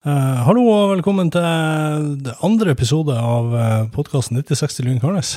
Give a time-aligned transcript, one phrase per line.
[0.00, 1.44] Eh, hallo og velkommen til
[2.24, 5.34] det andre episode av uh, podkasten 9060 Lyn Karnes.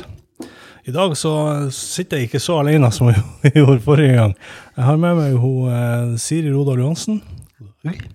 [0.87, 1.33] I dag så
[1.75, 4.35] sitter jeg ikke så alene som jeg gjorde forrige gang.
[4.77, 7.17] Jeg har med meg hun, eh, Siri Rodal Johansen.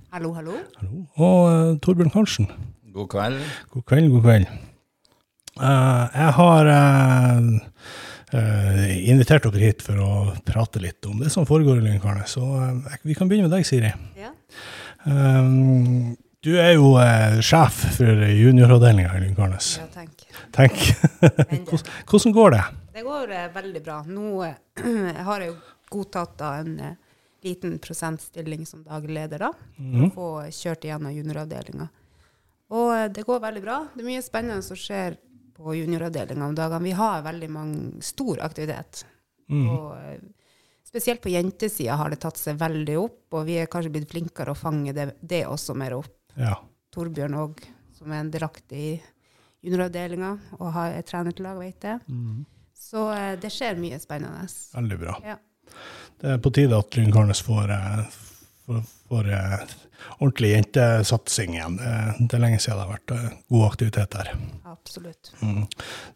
[0.08, 0.54] Hallo, hallo.
[0.80, 1.02] Hallo.
[1.20, 2.48] Og uh, Torbjørn Karlsen.
[2.96, 3.42] God kveld.
[3.74, 4.46] God kveld, god kveld.
[5.58, 7.50] Eh, jeg har eh,
[8.40, 10.10] eh, invitert dere hit for å
[10.48, 12.38] prate litt om det som foregår i Lyn Karnes.
[12.38, 13.92] Så eh, vi kan begynne med deg, Siri.
[14.16, 14.32] Ja.
[15.04, 16.16] Um,
[16.48, 19.74] du er jo eh, sjef for junioravdelinga i Lundgarnes.
[19.82, 20.24] ja, tenk.
[20.54, 20.78] Tenk.
[22.08, 22.62] Hvordan- går det?
[22.94, 23.98] Det går eh, veldig bra.
[24.08, 24.56] Nå eh,
[25.28, 25.58] har jeg jo
[25.92, 26.96] godtatt da en eh,
[27.44, 29.52] liten prosentstilling som daglig leder, da.
[29.78, 30.10] Mm.
[30.16, 31.88] Få kjørt igjennom junioravdelinga.
[32.74, 33.78] Og eh, det går veldig bra.
[33.94, 35.20] Det er mye spennende som skjer
[35.58, 36.84] på junioravdelinga om dagene.
[36.88, 39.04] Vi har veldig mange, stor aktivitet.
[39.52, 39.64] Mm.
[39.68, 40.20] Og eh,
[40.88, 44.54] spesielt på jentesida har det tatt seg veldig opp, og vi er kanskje blitt flinkere
[44.54, 46.14] å fange det, det også mer opp.
[46.38, 46.54] Ja.
[46.94, 47.62] Torbjørn òg,
[47.98, 48.92] som er en delaktig i
[49.64, 52.00] junioravdelinga og har et trenerlag, vet jeg.
[52.06, 52.46] Mm.
[52.78, 54.46] Så eh, det skjer mye spennende.
[54.74, 55.18] Veldig bra.
[55.26, 55.36] Ja.
[56.18, 58.20] Det er på tide at Lyngarnes får, eh,
[58.66, 59.74] får, får eh,
[60.18, 61.80] ordentlig jentesatsing igjen.
[61.80, 64.30] Det, er lenge siden det har vært god aktivitet der.
[64.70, 65.32] Absolutt.
[65.42, 65.64] Mm.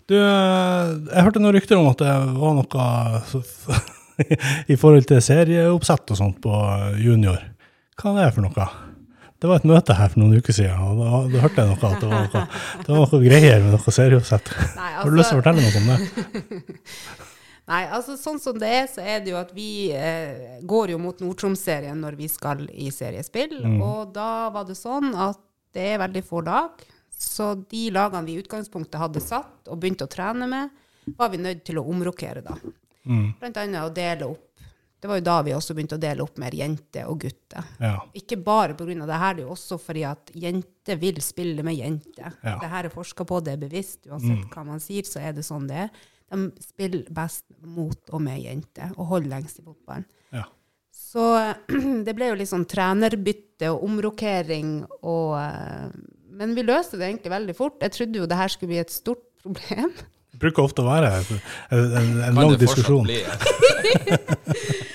[0.08, 3.82] Du, jeg hørte noen rykter om at det var noe
[4.72, 6.62] i forhold til serieoppsett og sånt på
[7.02, 7.42] junior.
[7.98, 8.70] Hva er det for noe?
[9.42, 11.88] Det var et møte her for noen uker siden, og da, da hørte jeg noe
[11.88, 12.42] at det var noe,
[12.86, 14.50] det var noe greier med noe seriøst.
[14.78, 16.84] Nei, Har du lyst til å altså, fortelle noe om det?
[17.72, 21.00] nei, altså sånn som det er, så er det jo at vi eh, går jo
[21.02, 23.56] mot Nord-Troms-serien når vi skal i seriespill.
[23.66, 23.80] Mm.
[23.82, 25.42] Og da var det sånn at
[25.74, 26.86] det er veldig få lag.
[27.10, 30.70] Så de lagene vi i utgangspunktet hadde satt og begynte å trene med,
[31.18, 32.54] var vi nødt til å omrokere da.
[33.10, 33.32] Mm.
[33.42, 34.46] Blant annet å dele opp.
[35.02, 37.64] Det var jo da vi også begynte å dele opp mer jenter og gutter.
[37.82, 37.96] Ja.
[38.14, 38.86] Ikke bare pga.
[38.94, 42.36] det her, det er jo også fordi at jenter vil spille med jenter.
[42.44, 42.54] Ja.
[42.62, 44.06] Det her er forska på, det er bevisst.
[44.06, 45.90] Uansett hva man sier, så er det sånn det er.
[46.30, 50.06] De spiller best mot og med jenter, og holder lengst i fotballen.
[50.32, 50.46] Ja.
[50.94, 51.26] Så
[52.06, 55.90] det ble jo litt sånn trenerbytte og omrokering og eh,
[56.38, 57.82] Men vi løste det egentlig veldig fort.
[57.82, 59.90] Jeg trodde jo det her skulle bli et stort problem.
[60.32, 61.42] Det bruker ofte å være en,
[61.74, 63.04] en, en Kan lang det fortsatt diskusjon.
[63.10, 63.18] bli?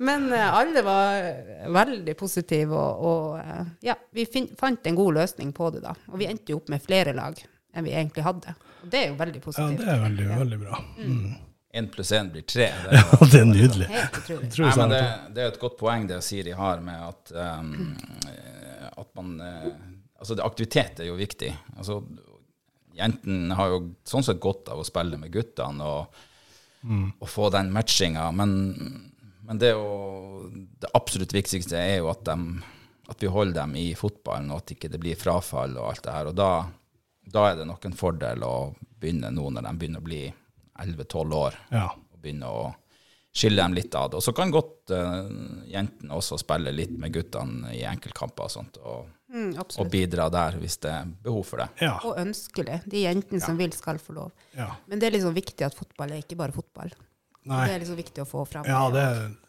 [0.00, 1.22] Men eh, alle var
[1.68, 5.92] veldig positive, og, og eh, ja, vi fin fant en god løsning på det da.
[6.08, 7.36] Og vi endte jo opp med flere lag
[7.76, 8.54] enn vi egentlig hadde.
[8.80, 9.82] Og det er jo veldig positivt.
[9.82, 10.80] Ja, det er veldig, veldig bra.
[10.96, 11.34] Mm.
[11.80, 12.70] Én pluss én blir tre.
[12.80, 13.90] Det er, Ja, det er nydelig.
[13.92, 14.54] Helt utrolig.
[14.56, 15.34] Nei, men det, det.
[15.36, 17.92] det er et godt poeng det Siri har med at, um,
[19.04, 19.70] at man uh,
[20.20, 21.48] Altså, aktivitet er jo viktig.
[21.80, 22.02] Altså,
[22.96, 26.18] jentene har jo sånn sett godt av å spille med guttene og,
[27.16, 28.52] og få den matchinga, men,
[29.50, 30.46] men det, jo,
[30.80, 32.60] det absolutt viktigste er jo at, de,
[33.10, 36.14] at vi holder dem i fotballen, og at ikke det blir frafall og alt det
[36.14, 36.30] her.
[36.30, 36.50] Og da,
[37.34, 38.54] da er det nok en fordel å
[39.00, 40.22] begynne nå når de begynner å bli
[40.80, 41.88] 11-12 år Ja.
[41.90, 42.68] og begynne å
[43.34, 44.18] skille dem litt av det.
[44.18, 45.26] Og så kan godt uh,
[45.70, 50.56] jentene også spille litt med guttene i enkeltkamper og sånt, og, Mm, og bidra der
[50.58, 51.68] hvis det er behov for det.
[51.84, 51.92] Ja.
[52.02, 52.80] Og ønskelig.
[52.90, 54.32] De jentene som vil, skal få lov.
[54.58, 54.72] ja.
[54.90, 56.90] Men det er liksom viktig at fotball er ikke bare fotball.
[57.48, 57.62] Nei.
[57.68, 58.66] Det er liksom viktig å få fram.
[58.68, 59.04] Ja, det,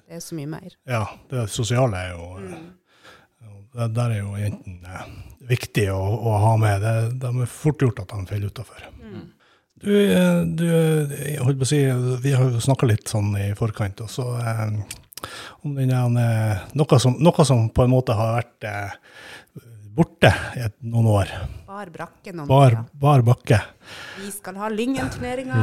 [0.07, 0.77] det er så mye mer.
[0.87, 2.69] ja, det sosiale er jo Mm.
[3.73, 5.03] det, Der er jo jentene
[5.47, 6.81] viktig å, å ha med.
[6.81, 8.87] Det, de er fort gjort at de faller utafor.
[9.01, 9.29] Mm.
[9.81, 10.65] Du, eh, du,
[11.17, 11.79] jeg holdt på å si,
[12.21, 14.75] vi har jo snakka litt sånn i forkant, og så eh,
[15.65, 18.93] om den der, noe, som, noe som på en måte har vært eh,
[19.95, 21.33] borte i noen år.
[21.71, 22.87] Bar brakke noen Bar, dager.
[22.99, 23.57] bar bakke.
[24.19, 25.61] Vi skal ha Lyngen-turneringa.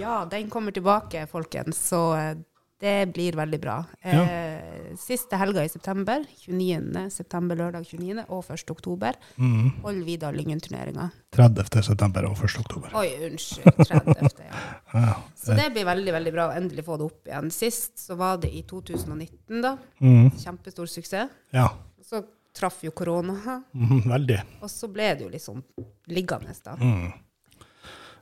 [0.00, 0.14] Ja.
[0.30, 1.76] den kommer tilbake, folkens.
[1.90, 2.38] Så eh,
[2.80, 3.74] det blir veldig bra.
[4.00, 7.04] Eh, Siste helga i september, 29.
[7.12, 8.24] september, lørdag 29.
[8.32, 8.72] og 1.
[8.72, 9.70] oktober, Mm.
[9.84, 11.10] holder vi da Lyngen-turneringa.
[11.36, 11.82] 30.
[11.84, 12.58] september og 1.
[12.64, 12.96] oktober.
[12.96, 13.84] Oi, unnskyld.
[13.92, 14.44] 30.
[14.48, 14.66] Ja.
[14.92, 15.14] Ja.
[15.36, 17.46] Så det blir veldig veldig bra å endelig få det opp igjen.
[17.52, 19.76] Sist så var det i 2019, da.
[20.00, 20.30] Mm.
[20.36, 21.28] Kjempestor suksess.
[21.52, 21.68] ja.
[22.04, 22.24] Så
[22.56, 24.40] traff jo korona, Mhm, veldig.
[24.62, 25.62] og så ble det jo liksom
[26.08, 26.76] liggende, da.
[26.76, 27.12] Mm.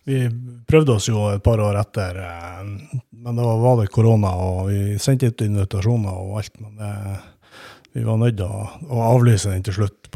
[0.04, 0.16] Vi
[0.66, 2.62] prøvde oss jo et par år etter, eh,
[3.12, 6.56] men da var det korona, og vi sendte ut invitasjoner og alt.
[6.60, 7.18] Men det,
[7.92, 10.10] vi var nødt til å, å avlyse den til slutt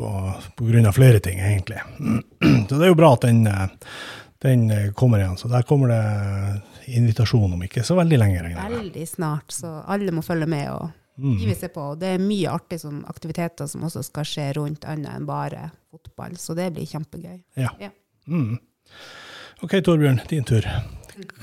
[0.56, 1.78] grunn av flere ting, egentlig.
[2.69, 3.69] Så det er jo bra at den, eh,
[4.44, 4.64] den
[4.96, 5.37] kommer igjen.
[5.38, 6.62] Så der kommer det
[6.96, 8.43] invitasjon om ikke så veldig lenge.
[8.56, 11.37] Veldig snart, så alle må følge med og Mm.
[11.38, 11.90] hive seg på.
[11.93, 15.70] Og Det er mye artig som aktiviteter som også skal skje rundt annet enn bare
[15.93, 17.38] fotball, så det blir kjempegøy.
[17.61, 17.70] Ja.
[17.81, 17.93] Ja.
[18.26, 18.58] Mm.
[19.62, 20.66] OK, Torbjørn, din tur.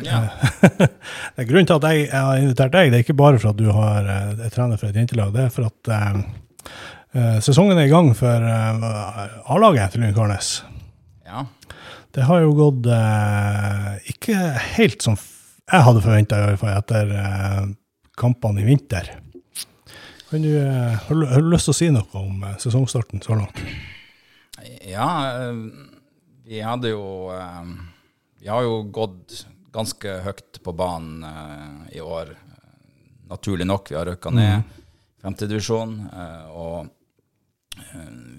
[0.03, 0.21] Ja.
[0.77, 3.53] det er grunnen til at jeg, jeg har invitert deg, det er ikke bare for
[3.53, 6.23] at du har, eh, er trener for et jentelag, det er for at eh,
[7.11, 10.61] Eh, sesongen er i gang for eh, A-laget til Lynkarnes.
[11.27, 11.43] Ja.
[12.15, 14.37] Det har jo gått eh, ikke
[14.77, 16.39] helt som jeg hadde forventa,
[16.71, 17.65] etter eh,
[18.19, 19.11] kampene i vinter.
[20.31, 23.19] Kan du, eh, har, du, har du lyst til å si noe om eh, sesongstarten
[23.19, 23.57] så langt?
[24.87, 25.57] Ja, eh,
[26.47, 27.03] vi hadde jo
[28.39, 29.41] Vi har jo gått
[29.75, 32.31] ganske høyt på banen i år.
[33.27, 33.91] Naturlig nok.
[33.91, 34.71] Vi har røkka ned
[35.21, 35.93] femtedivisjon.
[36.11, 36.87] Uh, og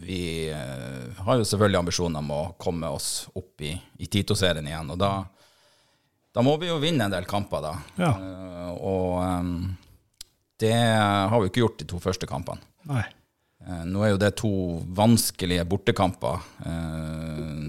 [0.02, 3.70] vi har jo selvfølgelig ambisjoner om å komme oss opp i,
[4.02, 4.90] i Tito-serien igjen.
[4.92, 5.12] Og da,
[6.34, 7.72] da må vi jo vinne en del kamper, da.
[8.02, 8.12] Ja.
[8.76, 9.22] Og
[10.62, 12.62] det har vi ikke gjort de to første kampene.
[12.90, 13.02] Nei.
[13.66, 14.50] Eh, Nå er jo det to
[14.98, 17.66] vanskelige bortekamper, eh,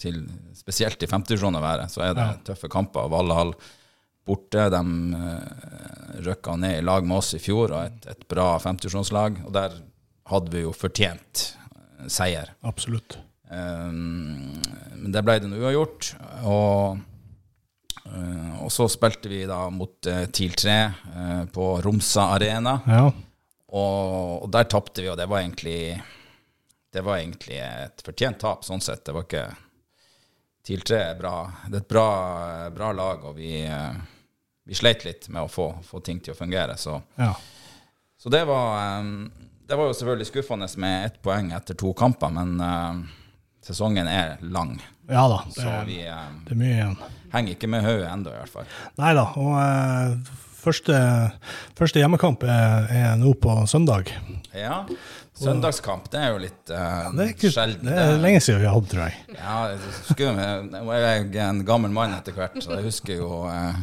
[0.00, 0.22] til,
[0.56, 1.88] spesielt i femtedivisjon å være.
[1.92, 2.36] Så er det Ja.
[2.52, 3.08] tøffe kamper.
[3.12, 3.54] Valhall
[4.26, 4.80] borte, de
[5.16, 9.44] eh, røkka ned i lag med oss i fjor, og et, et bra femtedivisjonslag.
[9.46, 9.76] Og der
[10.32, 11.46] hadde vi jo fortjent
[12.12, 12.50] seier.
[12.66, 13.16] Absolutt.
[13.48, 16.08] Men det ble det nå uavgjort.
[16.50, 16.98] Og,
[18.66, 22.80] og så spilte vi da mot eh, TIL 3 eh, på Romsa Arena.
[22.86, 23.04] Ja.
[23.66, 26.02] Og, og der tapte vi, og det var egentlig
[26.92, 29.04] Det var egentlig et fortjent tap, sånn sett.
[29.04, 29.46] Det var ikke
[30.66, 31.34] TIL 3 er bra.
[31.68, 32.06] Det er et bra,
[32.74, 33.98] bra lag, og vi, eh,
[34.64, 36.74] vi sleit litt med å få, få ting til å fungere.
[36.80, 37.34] Så, ja.
[38.18, 39.12] så det var eh,
[39.66, 43.04] Det var jo selvfølgelig skuffende med ett poeng etter to kamper, men eh,
[43.66, 44.76] sesongen er lang.
[45.10, 45.42] Ja da.
[45.46, 46.96] Det, Så vi eh, det er mye igjen.
[47.34, 48.74] henger ikke med hodet ennå, i hvert fall.
[49.02, 49.26] Nei da.
[49.42, 50.32] Og eh,
[50.62, 50.98] første,
[51.78, 54.10] første hjemmekamp er, er nå på søndag.
[54.56, 54.84] Ja.
[55.36, 57.90] Søndagskamp, det er jo litt uh, Det ikke, sjelden.
[57.90, 59.34] det er lenge siden vi har hatt, tror jeg.
[59.36, 60.38] Ja, husker,
[60.72, 63.76] nå er jeg en gammel mann etter hvert, så jeg husker jo uh,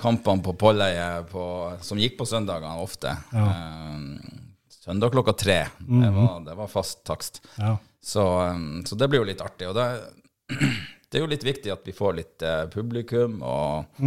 [0.00, 1.36] kampene på Polleiet
[1.86, 3.14] som gikk på søndagene ofte.
[3.32, 4.42] Eh,
[4.82, 5.58] søndag klokka tre.
[5.78, 7.40] Det, var, det var fast takst.
[7.56, 7.76] Ja.
[8.06, 9.66] Så, eh, så det blir jo litt artig.
[9.70, 9.86] Og det,
[11.10, 13.40] det er jo litt viktig at vi får litt eh, publikum.
[13.42, 14.02] Og,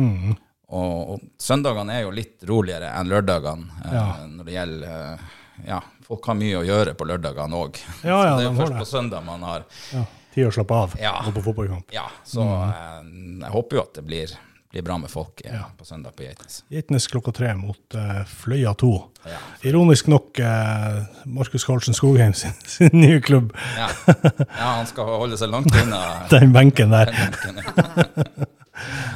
[0.69, 4.05] og, og søndagene er jo litt roligere enn lørdagene eh, Ja.
[4.29, 5.27] når det gjelder eh,
[5.67, 7.81] Ja, folk har mye å gjøre på lørdagene òg.
[8.07, 8.83] Ja, ja, så det er jo først det.
[8.85, 10.05] på søndag man har ja.
[10.29, 10.91] Tid å slappe av
[11.25, 11.89] gå på fotballkamp.
[11.91, 12.99] Ja, så eh,
[13.41, 14.35] jeg håper jo at det blir,
[14.71, 16.63] blir bra med folk eh, på søndag på Geitnes.
[16.69, 18.91] Geitnes klokka tre mot eh, Fløya 2.
[19.25, 19.39] Ja.
[19.69, 23.55] Ironisk nok eh, Markus Karlsen Skogheim sin, sin nye klubb.
[23.77, 23.89] Ja.
[24.05, 27.13] ja, han skal holde seg langt unna Den benken der.
[27.15, 27.61] benken.
[27.65, 28.47] ja.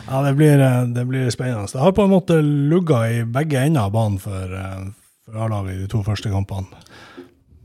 [0.09, 1.69] Ja, det blir, eh, det blir spennende.
[1.71, 4.81] Det har på en måte lugga i begge ender av banen for, eh,
[5.25, 6.67] for A-laget i de to første kampene.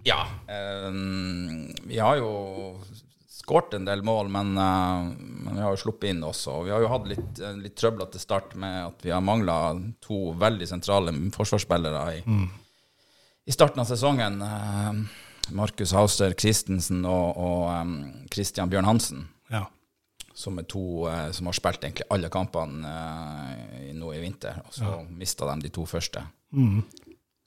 [0.07, 0.21] Ja.
[0.87, 2.31] Um, vi har jo
[3.49, 5.09] skåret en del mål, men, eh,
[5.49, 6.59] men vi har jo sluppet inn også.
[6.61, 9.57] Og vi har jo hatt litt, litt trøbler til start med at vi har mangla
[10.05, 12.37] to veldig sentrale forsvarsspillere i,
[13.49, 14.39] i starten av sesongen.
[14.45, 15.01] Eh,
[15.57, 17.93] Markus Hauster Christensen og, og eh,
[18.37, 19.27] Christian Bjørn Hansen.
[19.49, 19.65] Ja.
[20.37, 24.75] som er to eh, som har spilt egentlig alle kampene eh, nå i vinter, og
[24.77, 26.21] så mista de de to første.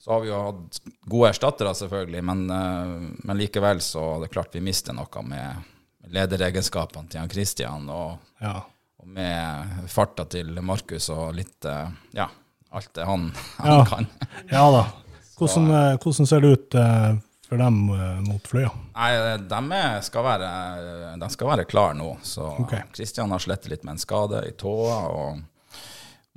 [0.02, 4.32] Så har vi jo hatt gode erstattere, selvfølgelig, men, eh, men likevel så er det
[4.34, 5.70] klart vi mister noe med
[6.12, 8.58] lederegenskapene til han Christian, og, ja.
[9.00, 12.28] og med farta til Markus og litt eh, Ja,
[12.72, 13.84] alt det han, han Ja.
[13.88, 14.08] kan.
[14.52, 14.86] Ja da.
[15.42, 17.14] Hvordan, eh, hvordan ser det ut eh,
[17.48, 17.78] for dem
[18.28, 18.68] mot Fløya?
[18.94, 19.08] Nei,
[19.50, 20.50] de skal være,
[21.18, 22.12] de skal være klare nå.
[22.22, 22.84] Så okay.
[22.94, 25.40] Kristian har slettet litt med en skade i tåa, og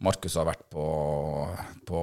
[0.02, 0.88] Markus har vært på,
[1.88, 2.02] på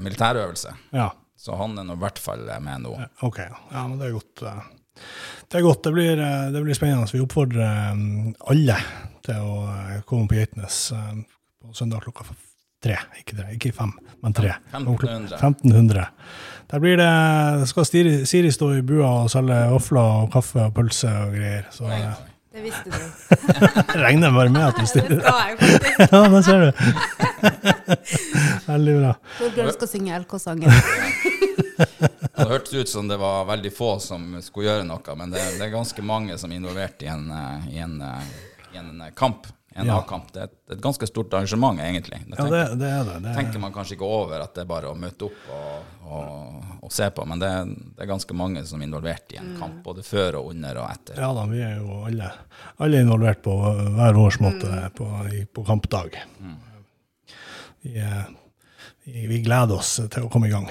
[0.00, 0.72] militærøvelse.
[0.96, 1.10] Ja.
[1.38, 2.96] Så han er nå i hvert fall med nå.
[3.28, 3.38] OK.
[3.44, 4.42] Ja, men det er godt.
[5.48, 5.84] Det er godt.
[5.84, 7.08] Det blir, eh, det blir spennende.
[7.12, 7.96] Vi oppfordrer eh,
[8.52, 8.76] alle
[9.24, 12.28] til å eh, komme på Geitnes på søndag klokka
[12.84, 12.98] tre.
[13.18, 14.52] Ikke, tre, ikke fem, men tre.
[14.72, 15.38] 1500.
[15.40, 16.06] 1500.
[16.68, 20.74] Der blir det, skal Siri, Siri stå i bua og selge vafler og kaffe og
[20.76, 21.64] pølse og greier.
[21.72, 22.10] Så eh.
[22.52, 22.98] Det visste du.
[24.04, 25.20] regner bare med at du Det stiller.
[25.20, 25.98] skal jeg faktisk.
[26.12, 26.70] Ja, det ser du.
[28.68, 29.12] Veldig bra.
[29.38, 31.64] Torbjørn skal synge LK-sangen.
[31.78, 35.68] Det hørtes ut som det var veldig få som skulle gjøre noe, men det, det
[35.68, 38.34] er ganske mange som er involvert i en, eh, i en, eh,
[38.74, 39.46] i en eh, kamp.
[39.78, 40.00] En Ja.
[40.00, 40.32] A-kamp.
[40.34, 42.16] Det er et, et ganske stort arrangement, egentlig.
[42.26, 43.18] Det Ja, det, det er det.
[43.22, 46.64] det tenker man kanskje ikke over at det er bare å møte opp og, og,
[46.82, 47.50] og se på, men det,
[47.94, 50.88] det er ganske mange som er involvert i en kamp, både før og under og
[50.90, 51.20] etter.
[51.22, 52.32] Ja da, vi er jo alle,
[52.82, 53.54] alle involvert på
[54.00, 55.06] hver vår måte på,
[55.60, 56.18] på kampdag.
[57.84, 58.24] Vi, eh,
[59.04, 60.66] vi, vi gleder oss til å komme i gang.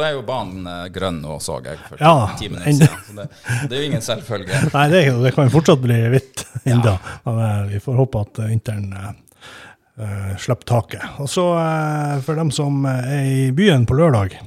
[0.00, 3.02] Så er jo banen eh, grønn nå, så jeg, for Ja, ti minutter siden.
[3.04, 3.26] Så det,
[3.68, 4.60] det er jo ingen selvfølge.
[4.72, 6.94] Nei, det, det kan fortsatt bli hvitt ennå.
[7.26, 11.04] Men eh, vi får håpe at eh, vinteren eh, slipper taket.
[11.20, 14.40] Og så uh, for dem som er i byen på lørdag,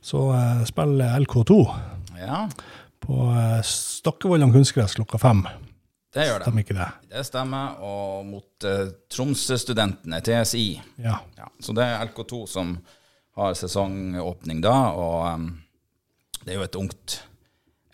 [0.00, 1.60] så uh, spiller LK2
[2.22, 2.46] Ja,
[3.04, 5.44] på uh, Stakkevollan kunstgress klokka fem.
[6.16, 6.46] det gjør det.
[6.48, 6.92] Stemmer ikke det?
[7.12, 7.76] Det stemmer.
[7.84, 10.70] Og mot uh, Tromsø-studentene, TSI.
[11.04, 11.20] Ja.
[11.36, 12.78] Ja, så det er LK2 som
[13.38, 15.48] har sesongåpning da, og em,
[16.42, 17.16] det er jo et ungt,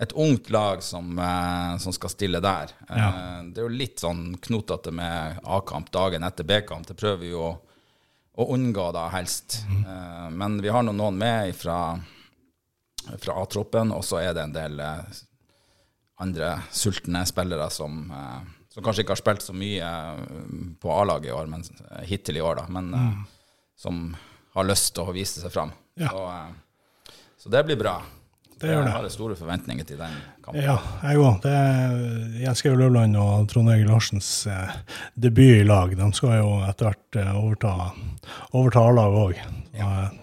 [0.00, 2.72] et ungt lag som, eh, som skal stille der.
[2.88, 3.10] Eh, Ja.
[3.42, 6.86] det er jo litt sånn knotete med A-kamp dagen etter B-kamp.
[6.86, 7.52] Det prøver vi jo å,
[8.38, 9.60] å unngå da helst.
[9.70, 11.98] Eh, men vi har nå noen med fra,
[13.18, 14.80] fra A-troppen, og så er det en del
[16.24, 18.12] andre sultne spillere som,
[18.70, 19.88] som kanskje ikke har spilt så mye
[20.80, 21.64] på A-laget i år, men
[22.06, 22.68] hittil i år, da.
[22.70, 23.24] Men mm.
[23.76, 24.14] som
[24.54, 25.72] har lyst til å vise seg fram.
[26.00, 26.10] Ja.
[26.10, 27.98] Så, eh, så det blir bra.
[28.60, 28.90] Det gjør det.
[28.92, 30.12] Jeg har store forventninger til den
[30.44, 30.62] kampen.
[30.62, 31.40] Ja, jeg òg.
[31.42, 31.96] Det er
[32.44, 34.76] Jens Georg Løvland og Trond Egil Larsens eh,
[35.20, 35.92] debut i lag.
[35.98, 37.74] De skal jo etter hvert eh, overta,
[38.54, 39.44] overta A-laget òg.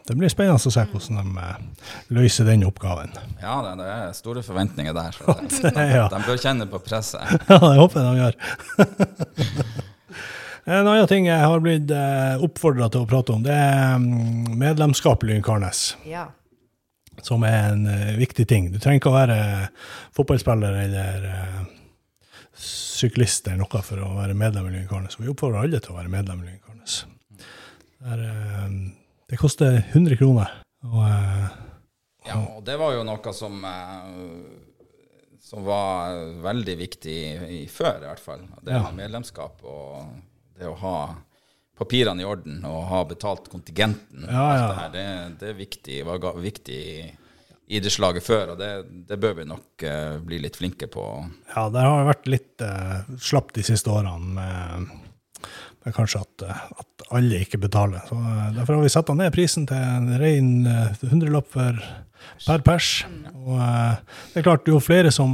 [0.08, 3.12] Det blir spennende å se hvordan de løser den oppgaven.
[3.44, 5.22] Ja, det, det er store forventninger der.
[5.62, 6.08] Det, ja.
[6.10, 7.22] De bør kjenne på presset.
[7.52, 9.90] ja, det håper jeg de gjør.
[10.66, 14.52] en annen ting jeg har blitt eh, oppfordra til å prate om, det er mm,
[14.62, 15.96] medlemskap i Lynkarnes.
[16.06, 16.28] Ja.
[17.22, 18.72] som er en eh, viktig ting.
[18.72, 19.38] Du trenger ikke å være
[20.16, 21.60] fotballspiller eller eh,
[22.58, 25.18] syklist eller noe for å være medlem i Lynkarnes.
[25.20, 27.02] Vi oppfordrer alle til å være medlem i Lynkarnes.
[27.38, 28.74] Det, er, eh,
[29.30, 30.58] det koster 100 kroner.
[30.88, 31.60] Og, eh,
[32.28, 36.14] Ja, og det var jo noe som, eh, som var
[36.44, 37.16] veldig viktig
[37.50, 38.44] i, før, i hvert fall.
[38.62, 38.84] Det Ja.
[38.92, 40.06] med medlemskap og
[40.62, 40.98] det å ha
[41.82, 44.28] papirene i orden og ha betalt kontingenten.
[44.28, 44.68] Ja, ja.
[44.68, 45.06] Det, her, det,
[45.42, 47.10] det er viktig, var viktig i
[47.72, 48.72] idrettslaget før, og det,
[49.08, 51.06] det bør vi nok uh, bli litt flinke på.
[51.54, 54.92] ja, det har vært litt uh, slapt de siste årene med,
[55.86, 58.04] med kanskje at, eh, at alle ikke betaler.
[58.10, 62.92] Så eh, Derfor har vi satt ned prisen til en ren eh, hundrelapp per pers.
[63.42, 65.32] Og det er klart, jo flere som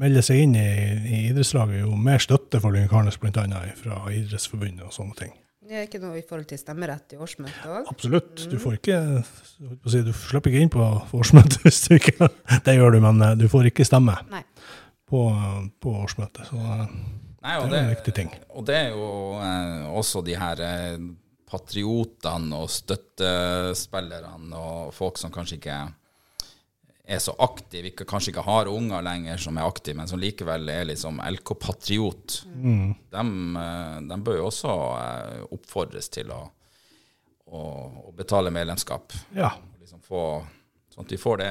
[0.00, 0.70] melder seg inn i,
[1.04, 3.60] i idrettslaget, jo mer støtte får Lynkarnes bl.a.
[3.76, 5.34] fra Idrettsforbundet og sånne ting.
[5.70, 7.90] Det er ikke noe i forhold til stemmerett i årsmøtet òg?
[7.92, 8.46] Absolutt.
[8.50, 10.82] Du får ikke si, Du slipper ikke inn på
[11.14, 12.30] årsmøtet hvis du ikke
[12.64, 14.16] Det gjør du, men du får ikke stemme
[15.06, 15.26] på,
[15.84, 16.48] på årsmøtet.
[16.48, 16.80] Så
[17.40, 18.30] Nei, det er en viktig ting.
[18.52, 19.06] Og det er jo
[19.40, 20.98] eh, også de her eh,
[21.48, 25.78] patriotene og støttespillerne og folk som kanskje ikke
[27.10, 30.68] er så aktive, ikke, kanskje ikke har unger lenger som er aktive, men som likevel
[30.70, 32.42] er liksom LK-patriot.
[32.54, 32.92] Mm.
[33.10, 33.24] De,
[33.64, 36.42] eh, de bør jo også eh, oppfordres til å,
[37.50, 37.64] å,
[38.10, 39.16] å betale medlemskap.
[39.34, 39.54] Ja.
[39.80, 40.26] Liksom få,
[40.92, 41.50] sånn at vi får det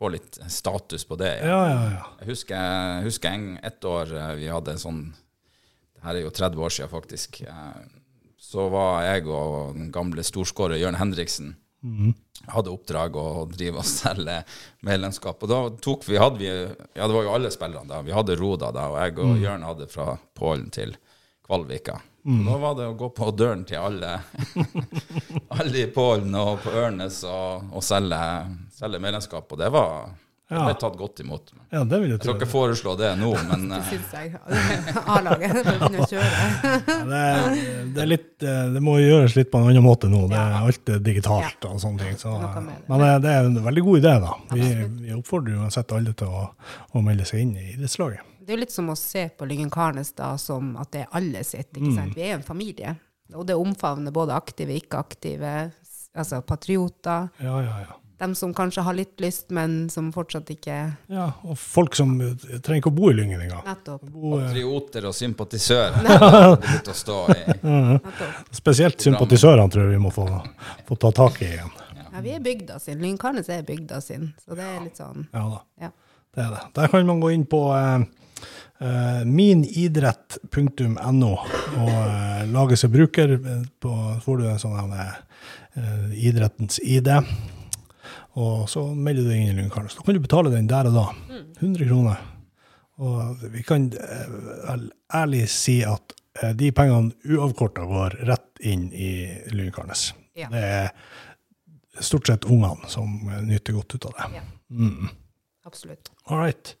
[0.00, 1.34] mm, Får litt status på det.
[1.44, 2.04] Ja, ja, ja.
[2.22, 6.30] Jeg husker, husker en, et år eh, vi hadde en sånn Det her er jo
[6.32, 7.42] 30 år siden, faktisk.
[7.42, 7.82] eh,
[8.40, 11.56] Så var jeg og den gamle storskårer Jørn Henriksen
[12.48, 14.38] hadde oppdrag å drive og selge
[14.84, 15.40] medlemskap.
[15.44, 18.00] Og da tok vi, hadde vi Ja, det var jo alle spillerne da.
[18.04, 20.96] Vi hadde Roda da, og jeg og Jørn hadde fra Pålen til
[21.46, 22.00] Kvalvika.
[22.26, 24.10] Og da var det å gå på døren til alle,
[25.56, 28.20] alle i Pålen og på Ørnes og, og selge,
[28.80, 29.46] selge medlemskap.
[29.52, 30.10] Og det var
[30.50, 30.64] det Ja.
[30.66, 31.52] ble tatt godt imot.
[31.70, 34.32] ja det vil jeg Jeg skal ikke foreslå det nå, men Det eh, syns jeg.
[35.14, 36.40] A-laget bør begynne å kjøre.
[36.88, 40.24] Ja, Det, det, litt, eh, det må gjøres litt på en annen måte nå.
[40.32, 42.18] Det er alt digitalt og sånne ting.
[42.18, 42.32] Så,
[42.88, 44.32] men det, det er en veldig god idé, da.
[44.56, 44.72] Vi,
[45.04, 46.42] vi oppfordrer uansett alle til å,
[46.98, 48.26] å melde seg inn i idrettslaget.
[48.40, 51.14] Det er jo litt som å se på Lyngen Karnes da, som at det er
[51.20, 51.70] alle sitt.
[51.76, 52.16] ikke sant?
[52.18, 52.96] Vi er en familie.
[53.38, 55.54] Og det omfavner både aktive, ikke-aktive,
[56.18, 57.28] altså patrioter.
[57.38, 57.94] Ja, ja, ja.
[58.20, 60.74] Dem som kanskje har litt lyst, men som fortsatt ikke
[61.08, 61.26] ja.
[61.48, 63.62] Og folk som eh, trenger ikke å bo i Lyngen engang.
[63.64, 64.02] Nettopp.
[64.12, 67.38] Bo, eh, patrioter og sympatisører er å stå i.
[67.64, 68.52] nettopp.
[68.60, 70.26] Spesielt sympatisørene tror jeg vi må få,
[70.88, 71.72] få ta tak i igjen.
[72.10, 73.00] Ja, vi er bygda sin.
[73.00, 74.32] Lyngkarnes er bygda sin.
[74.44, 75.90] Så det er litt sånn Ja da, ja.
[76.34, 76.62] det er det.
[76.76, 78.02] Der kan man gå inn på eh,
[78.84, 81.32] eh, minidrett.no
[81.86, 81.96] og
[82.50, 83.38] lage seg bruker.
[83.80, 85.16] På, så får du en sånn eh,
[86.28, 87.08] idrettens ID.
[88.38, 89.96] Og så melder du deg inn i Lynkarnes.
[89.98, 91.06] Da kan du betale den der og da.
[91.58, 92.20] 100 kroner.
[93.00, 94.82] Og vi kan eh,
[95.16, 99.12] ærlig si at eh, de pengene uavkorta går rett inn i
[99.54, 100.10] Lundkarnes.
[100.38, 100.50] Ja.
[100.52, 103.08] Det er stort sett ungene som
[103.48, 104.28] nyter godt ut av det.
[104.38, 104.44] Ja.
[104.70, 105.10] Mm.
[105.66, 106.12] Absolutt.
[106.28, 106.74] All right.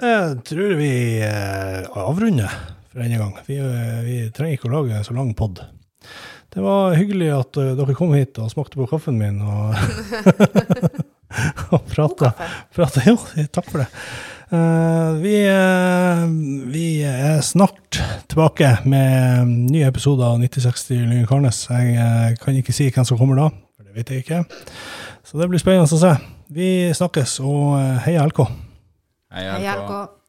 [0.00, 0.16] Det
[0.48, 2.50] tror vi eh, avrunder
[2.90, 3.36] for denne gang.
[3.46, 3.60] Vi,
[4.08, 5.62] vi trenger ikke å lage en så lang pod.
[6.52, 9.72] Det var hyggelig at eh, dere kom hit og smakte på kaffen min og,
[11.72, 12.34] og prata.
[12.76, 13.04] prata.
[13.08, 13.16] Jo,
[13.48, 13.88] takk for det.
[14.52, 16.26] Uh, vi, uh,
[16.68, 21.64] vi er snart tilbake med nye episoder av 9060 Lyngen Karnes.
[21.72, 24.42] Jeg kan ikke si hvem som kommer da, for det vet jeg ikke.
[25.24, 26.12] Så det blir spennende å se.
[26.52, 28.44] Vi snakkes, og heia LK.
[29.32, 29.86] Hei, Hei, LK.
[29.88, 30.21] LK.